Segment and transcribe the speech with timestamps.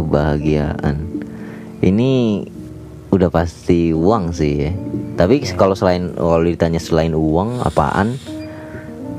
[0.00, 0.96] kebahagiaan.
[1.80, 2.44] Ini
[3.10, 4.72] udah pasti uang sih ya.
[5.18, 8.16] Tapi kalau selain kalau ditanya selain uang apaan?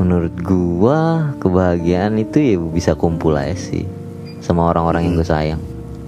[0.01, 3.85] Menurut gua kebahagiaan itu ya bisa kumpul aja sih
[4.41, 5.61] sama orang-orang yang gue sayang.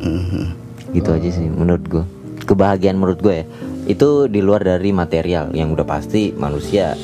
[0.04, 0.66] Mhm.
[0.94, 2.06] gitu aja sih menurut gua.
[2.44, 3.46] Kebahagiaan menurut gue ya
[3.86, 5.54] itu di luar dari material.
[5.54, 6.98] Yang udah pasti manusia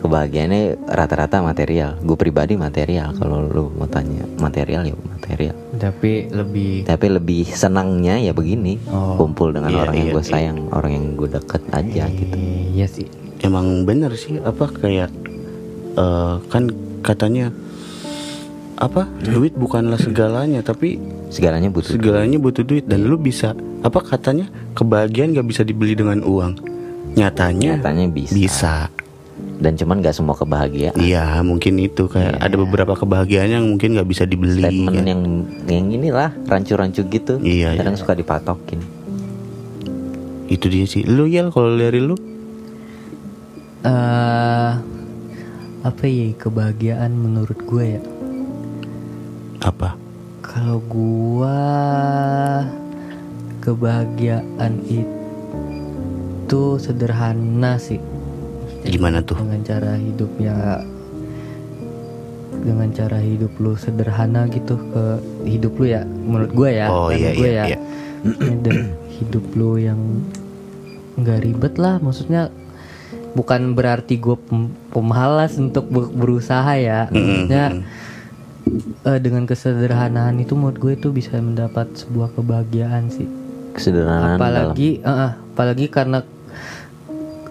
[0.00, 1.98] kebahagiaannya rata-rata material.
[2.02, 4.94] Gue pribadi material kalau lu mau tanya material ya
[5.28, 10.16] material Tapi lebih tapi lebih senangnya ya begini Oh, kumpul dengan iya, orang yang iya,
[10.16, 10.32] gue iya.
[10.32, 12.36] sayang orang yang gue deket aja gitu.
[12.72, 13.06] Iya sih.
[13.44, 15.12] Emang bener sih apa kayak
[16.00, 16.72] eh, kan
[17.04, 17.52] katanya
[18.78, 21.02] apa duit bukanlah segalanya tapi
[21.34, 24.46] segalanya butuh segalanya butuh duit dan lu bisa apa katanya
[24.78, 26.56] kebahagiaan gak bisa dibeli dengan uang.
[27.18, 28.32] Nyatanya nyatanya bisa.
[28.32, 28.74] bisa
[29.58, 34.06] dan cuman gak semua kebahagiaan iya mungkin itu kayak ada beberapa kebahagiaan yang mungkin gak
[34.06, 35.06] bisa dibeli statement kan.
[35.06, 35.22] yang
[35.66, 38.00] yang inilah rancu-rancu gitu Iya, kadang iya.
[38.00, 38.80] suka dipatokin
[40.48, 42.14] itu dia sih lu ya kalau dari lu
[43.82, 44.72] eh
[45.78, 48.02] apa ya kebahagiaan menurut gue ya?
[49.58, 49.94] apa
[50.38, 51.60] Kalau gua
[53.60, 58.00] kebahagiaan itu sederhana sih.
[58.84, 59.36] Gimana tuh?
[59.36, 60.56] Dengan cara hidup ya
[62.58, 65.04] dengan cara hidup lu sederhana gitu ke
[65.46, 67.64] hidup lu ya menurut gua ya Oh, menurut iya, gua iya, ya.
[67.70, 67.78] iya.
[68.66, 68.76] dan
[69.08, 70.00] hidup lu yang
[71.14, 72.50] nggak ribet lah maksudnya
[73.28, 74.34] bukan berarti gue
[74.90, 77.06] pemalas untuk ber- berusaha ya.
[77.06, 77.86] Maksudnya
[79.04, 83.28] eh, dengan kesederhanaan itu menurut gue itu bisa mendapat sebuah kebahagiaan sih.
[83.74, 84.42] Kesederhanaan dalam.
[84.42, 86.18] Apalagi eh, eh, apalagi karena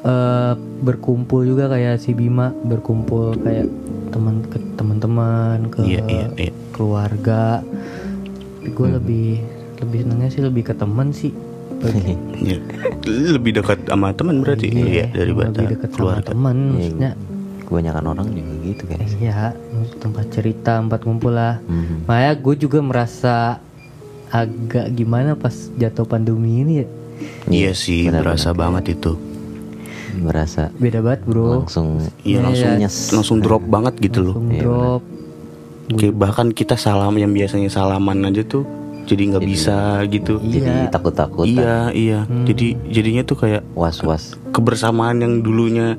[0.04, 3.66] eh, berkumpul juga kayak si Bima berkumpul kayak
[4.10, 6.52] teman ke teman-teman ke Iya, iya, iya.
[6.72, 7.62] keluarga.
[8.68, 9.40] Gue lebih
[9.78, 11.32] lebih senangnya sih lebih ke teman sih.
[12.38, 12.58] Iya.
[13.08, 14.68] lebih dekat sama teman berarti?
[14.70, 16.28] Iya daripada lebih dekat sama keluarga.
[16.28, 17.12] teman maksudnya.
[17.68, 19.12] kebanyakan orang juga gitu guys.
[19.18, 19.52] Iya
[20.00, 21.60] tempat cerita tempat ngumpul lah.
[21.68, 22.08] Mhm.
[22.08, 23.36] Makanya gue juga merasa
[24.28, 26.88] agak gimana pas jatuh pandemi ini ya.
[27.48, 29.18] Iya sih benar, berasa banget itu
[30.16, 31.64] merasa beda banget bro.
[31.64, 32.96] langsung iya langsung nyes.
[33.12, 34.36] Langsung drop banget gitu loh.
[34.38, 35.02] Langsung drop.
[35.88, 38.68] Kayak bahkan kita salam yang biasanya salaman aja tuh
[39.08, 40.36] jadi nggak bisa gitu.
[40.40, 42.20] jadi takut-takut iya iya.
[42.44, 44.36] Jadi jadinya tuh kayak was-was.
[44.52, 45.96] kebersamaan yang dulunya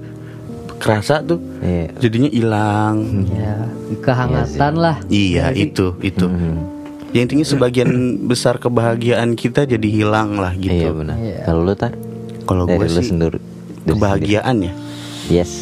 [0.76, 1.88] kerasa tuh Iya.
[1.98, 2.96] jadinya hilang.
[3.26, 3.64] Ya
[3.98, 4.96] kehangatan lah.
[5.08, 6.26] Iya itu itu.
[6.28, 6.76] Mhm.
[7.08, 7.90] yang intinya sebagian
[8.28, 11.16] besar kebahagiaan kita jadi hilang lah iya gitu benar.
[11.16, 11.40] Iya.
[11.40, 11.96] kalau lu tar
[12.44, 13.40] kalau gue sih sendiri
[13.86, 14.72] kebahagiaan ya?
[14.72, 15.34] Sendiri.
[15.34, 15.52] yes.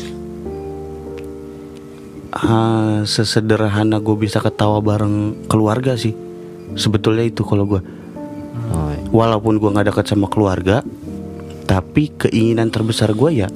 [2.36, 6.12] Ah, sesederhana gue bisa ketawa bareng keluarga sih.
[6.76, 7.80] Sebetulnya itu kalau gue
[8.74, 9.08] oh, iya.
[9.08, 10.84] walaupun gue nggak dekat sama keluarga
[11.64, 13.48] tapi keinginan terbesar gue ya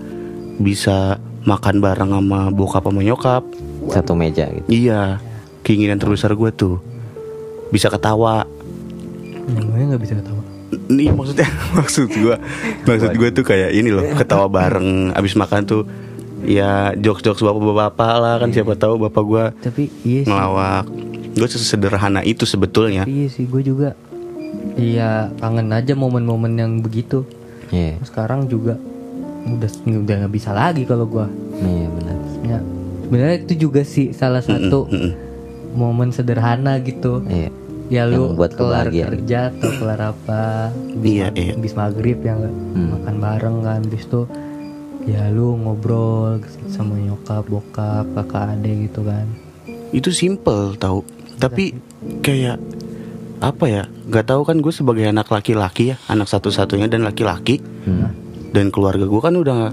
[0.56, 3.44] bisa makan bareng sama bokap sama nyokap.
[3.92, 4.64] Satu meja gitu.
[4.72, 5.20] Iya
[5.60, 6.80] keinginan terbesar gue tuh
[7.68, 8.48] bisa ketawa.
[9.44, 10.39] Gue nggak bisa ketawa
[10.90, 11.46] Nih maksudnya
[11.78, 12.36] maksud gue
[12.84, 15.82] maksud gue tuh kayak ini loh ketawa bareng abis makan tuh
[16.42, 20.28] ya jokes jokes bapak bapak lah kan siapa tahu bapak gue tapi iya sih.
[20.28, 20.84] ngelawak.
[21.30, 23.06] Gue sesederhana itu sebetulnya.
[23.06, 23.94] Iya sih gue juga
[24.74, 27.22] iya kangen aja momen-momen yang begitu.
[27.70, 28.02] Iya.
[28.02, 28.74] Sekarang juga
[29.40, 31.26] udah udah nggak bisa lagi kalau gue
[31.62, 32.16] iya benar.
[32.42, 32.58] Ya
[33.06, 35.12] sebenarnya itu juga sih salah satu Mm-mm.
[35.78, 37.22] momen sederhana gitu.
[37.30, 37.54] Iya
[37.90, 40.70] ya lu Yang buat kelar kerja atau kelar apa?
[40.70, 41.52] Habis Iya, iya.
[41.52, 42.88] habis maghrib ya nggak Hmm.
[42.94, 43.80] makan bareng kan.
[43.82, 44.20] Habis itu
[45.04, 49.26] ya lu ngobrol sama nyokap bokap kakak adek gitu kan.
[49.90, 51.02] Itu simple tahu
[51.36, 51.74] tapi
[52.20, 52.60] kayak
[53.40, 58.12] apa ya nggak tahu kan gue sebagai anak laki-laki ya anak satu-satunya dan laki-laki Hmm.
[58.50, 59.72] dan keluarga gue kan udah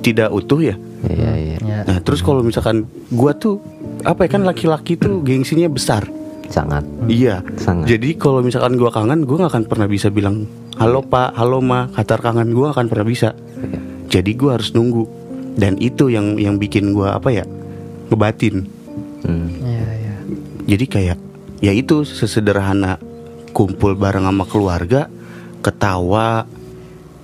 [0.00, 0.76] tidak utuh ya.
[1.02, 1.56] Iya iya.
[1.58, 3.58] Ya nah terus kalau misalkan gue tuh
[4.04, 6.06] apa ya kan laki-laki tuh gengsinya besar
[6.52, 6.84] sangat.
[7.08, 7.40] Iya.
[7.56, 7.88] Sangat.
[7.88, 10.44] Jadi kalau misalkan gue kangen gue nggak akan pernah bisa bilang
[10.76, 11.32] halo pak.
[11.34, 11.88] Halo ma.
[11.88, 13.32] Katar kangen gue nggak akan pernah bisa.
[13.32, 13.80] Iya.
[14.20, 15.04] jadi gue harus nunggu.
[15.56, 17.44] Dan itu yang yang bikin gue apa ya
[18.12, 18.68] ngebatin.
[19.22, 19.54] Hmm.
[19.62, 20.14] ya ya
[20.66, 21.18] jadi kayak
[21.62, 22.98] ya itu sesederhana
[23.54, 25.06] kumpul bareng sama keluarga
[25.62, 26.42] ketawa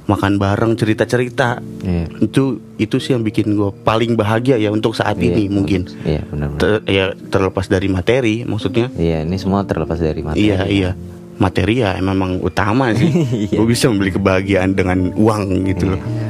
[0.08, 2.08] makan bareng cerita cerita iya.
[2.18, 5.84] Itu itu sih yang bikin gue paling bahagia ya untuk saat Iya, ini mungkin.
[6.02, 6.60] Iya benar benar.
[6.60, 8.88] Ter- ya terlepas dari materi maksudnya.
[8.96, 10.90] Iya ini semua terlepas dari materi iya iya.
[11.38, 13.12] Materi ya memang utama sih.
[13.46, 13.60] Iya.
[13.60, 16.00] gue bisa membeli kebahagiaan dengan uang gitu loh.
[16.00, 16.28] Ya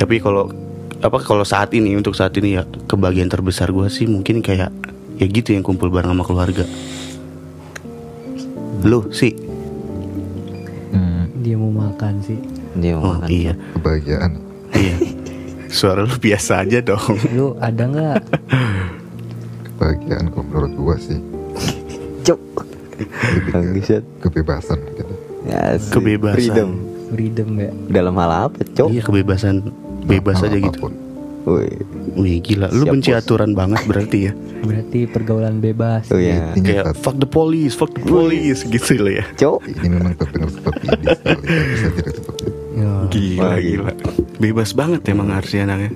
[0.00, 0.48] tapi kalau
[1.04, 4.72] apa kalau saat ini untuk saat ini ya kebahagiaan terbesar gue sih mungkin kayak
[5.16, 6.64] ya gitu yang kumpul bareng sama keluarga.
[8.80, 9.36] Lu sih.
[10.92, 12.59] Hmm, Dia mau makan sih.
[12.72, 13.28] Dia mau Oh makan.
[13.28, 13.52] iya.
[13.74, 14.32] kebahagiaan.
[14.70, 14.94] Iya.
[15.68, 17.14] Suara lu biasa aja dong.
[17.30, 18.16] Lu ada nggak?
[19.66, 21.18] Kebahagiaan kalau menurut gua sih
[22.20, 22.38] Cuk.
[24.20, 25.02] kebebasan gitu.
[25.42, 25.90] Ya, asik.
[25.90, 26.36] Kebebasan.
[26.36, 26.70] Freedom.
[27.08, 27.70] Freedom ya.
[27.90, 28.88] Dalam hal apa, Cok?
[28.88, 29.54] Iya kebebasan
[30.02, 30.68] bebas Hal aja gitu.
[30.70, 30.92] apa pun.
[31.40, 31.72] Woi.
[32.12, 33.18] Wih gila, lu Siap, benci bos.
[33.18, 34.32] aturan banget berarti ya.
[34.60, 36.04] Berarti pergaulan bebas.
[36.08, 36.52] Oh iya.
[36.52, 39.24] Intinya Kayak fuck the police, fuck the police gitu loh ya.
[39.34, 39.58] Cok.
[39.64, 41.06] ini memang terdengar seperti ini
[41.72, 42.49] saya tidak seperti
[42.80, 42.92] Ya.
[43.06, 43.92] Gila, gila.
[44.40, 45.92] Bebas banget emang Arsiananya.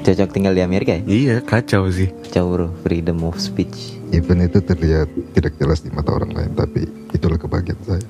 [0.00, 1.02] Cocok tinggal di Amerika ya?
[1.04, 2.08] Iya, kacau sih.
[2.32, 4.00] Cok bro, freedom of speech.
[4.08, 5.04] Even itu terlihat
[5.36, 8.04] tidak jelas di mata orang lain, tapi itulah kebahagiaan saya.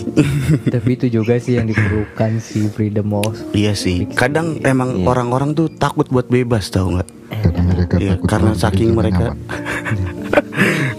[0.74, 4.04] Tapi itu juga sih yang diperlukan si freedom of Iya sih.
[4.04, 5.06] Kadang emang Iya.
[5.08, 7.08] orang-orang tuh takut buat bebas tau nggak?
[7.40, 9.38] Karena mereka Iya, takut karena saking mereka nyaman.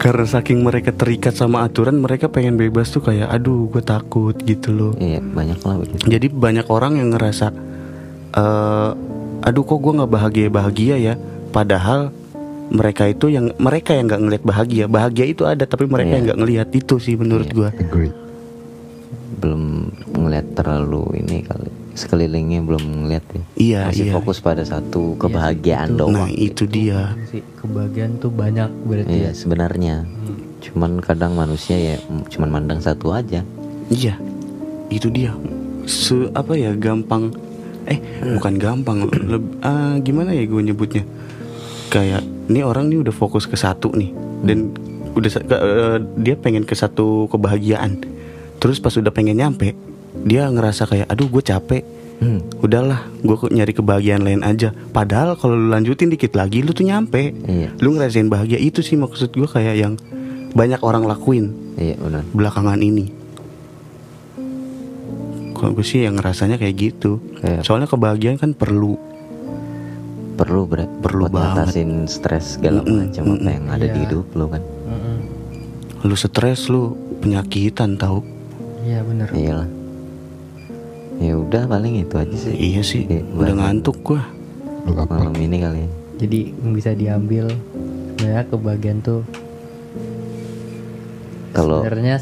[0.01, 4.73] karena saking mereka terikat sama aturan, mereka pengen bebas tuh kayak aduh, gue takut gitu
[4.73, 4.93] loh.
[4.97, 6.09] Iya, banyak lah begitu.
[6.09, 7.53] Jadi banyak orang yang ngerasa
[8.33, 8.91] eh
[9.45, 11.13] aduh kok gue nggak bahagia bahagia ya.
[11.53, 12.09] Padahal
[12.73, 14.85] mereka itu yang mereka yang nggak ngelihat bahagia.
[14.89, 16.17] Bahagia itu ada tapi mereka Iya.
[16.17, 17.69] yang nggak ngelihat itu sih menurut Iya.
[17.69, 18.09] Agree.
[19.37, 19.85] Belum
[20.17, 21.80] ngeliat terlalu ini kali.
[21.91, 23.43] Sekelilingnya belum ngeliat ya.
[23.53, 24.13] Iya Masih iya.
[24.13, 25.97] fokus pada satu kebahagiaan itu.
[25.97, 26.15] doang.
[26.15, 27.11] Nah itu dia.
[27.25, 29.31] si kebahagiaan tuh banyak berarti Iya ya.
[29.31, 29.95] sebenarnya.
[30.61, 31.95] Cuman kadang manusia ya
[32.29, 33.43] cuman mandang satu aja.
[33.87, 34.15] Iya.
[34.87, 35.35] Itu dia.
[35.83, 37.35] Se apa ya gampang.
[37.83, 37.99] Eh
[38.31, 39.09] bukan gampang.
[39.09, 41.03] Leb- ah, gimana ya gue nyebutnya?
[41.87, 44.71] Kayak ini orang nih udah fokus ke satu nih dan
[45.11, 47.99] udah sa- ke- eh, dia pengen ke satu kebahagiaan.
[48.57, 49.75] Terus pas udah pengen nyampe,
[50.17, 51.83] dia ngerasa kayak aduh gue capek.
[52.17, 52.37] Hmm.
[52.57, 54.69] Udahlah, gue nyari kebahagiaan lain aja.
[54.87, 57.33] Padahal kalau lu lanjutin dikit lagi, lu tuh nyampe.
[57.33, 57.73] Iya.
[57.77, 59.93] Lu ngerasain bahagia itu sih maksud gue kayak yang
[60.51, 62.21] banyak orang lakuin Iya benar.
[62.29, 63.09] belakangan ini.
[65.51, 67.21] Kalau gue sih yang ngerasanya kayak gitu.
[67.37, 68.97] Kayak- Soalnya kebahagiaan kan perlu.
[70.31, 71.69] Perlu ber Perlu buat banget.
[71.69, 73.49] ngatasin stres segala Mm-mm, macam apa mm-mm.
[73.51, 74.03] yang ada di Iya.
[74.03, 74.61] hidup lo kan.
[74.61, 75.17] Mm-mm.
[76.01, 76.81] Lu stres lu
[77.17, 78.25] penyakitan tahu.
[78.81, 79.27] Iya bener.
[79.31, 79.67] Iyalah.
[81.21, 82.51] Ya udah paling itu aja sih.
[82.51, 83.05] Iya sih.
[83.05, 84.21] Iya, Udah bahan ngantuk gua.
[84.83, 85.89] Malam ini kali ya.
[86.17, 87.45] Jadi bisa diambil
[88.17, 89.21] ya kebahagiaan tuh
[91.51, 92.17] Kalau sebenarnya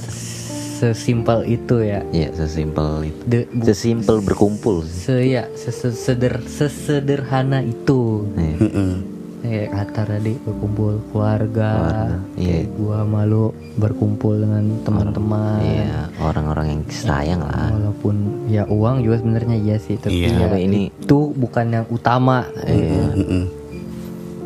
[0.75, 2.01] sesimpel itu ya.
[2.09, 3.21] ya sesimpel itu.
[3.23, 4.99] De, bu- Sesimpel berkumpul sih.
[5.05, 8.27] se ya sese- seder- sesederhana itu.
[8.33, 8.99] Iya.
[9.39, 12.67] Kayak kata tadi berkumpul keluarga, Keluarga, iya.
[12.75, 15.63] gua malu berkumpul dengan teman-teman.
[15.63, 17.71] Iya, orang-orang yang sayang lah.
[17.71, 18.15] Walaupun
[18.47, 20.43] ya uang juga sebenarnya iya sih, tapi Iya.
[20.43, 22.43] ya ini- itu bukan yang utama.
[22.61, 23.15] Iya.
[23.15, 23.43] Mm-mm.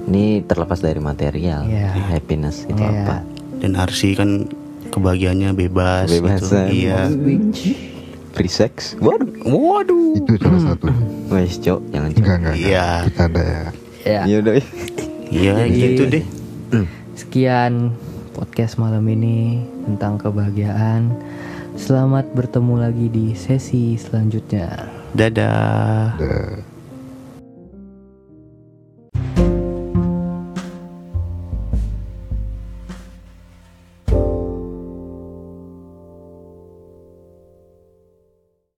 [0.04, 1.66] Ini terlepas dari material.
[1.66, 1.90] Iya.
[2.14, 2.94] Happiness itu Iya.
[3.02, 3.18] apa?
[3.58, 4.46] Dan Arsi kan
[4.88, 6.06] kebahagiaannya bebas.
[6.06, 6.70] Kebebasan.
[6.70, 6.86] Gitu.
[6.86, 7.00] Iya.
[8.34, 8.94] Free sex?
[8.98, 9.26] Waduh.
[9.42, 10.18] Waduh.
[10.18, 10.86] Itu salah satu.
[11.30, 12.22] Wes, Cok, jangan Cok.
[12.22, 12.56] Enggak, enggak.
[12.58, 12.88] Iya.
[13.10, 13.64] Bercanda ya.
[14.04, 14.28] Ya.
[14.28, 14.54] Ya udah.
[15.32, 16.26] Iya Jadi- gitu deh.
[17.16, 17.96] Sekian
[18.36, 21.14] podcast malam ini tentang kebahagiaan.
[21.74, 24.92] Selamat bertemu lagi di sesi selanjutnya.
[25.16, 26.20] Dadah.
[26.20, 26.73] Udah.